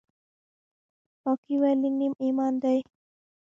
پاکي 1.21 1.55
ولې 1.61 1.89
نیم 1.97 2.13
ایمان 2.23 2.53
دی؟ 2.63 2.79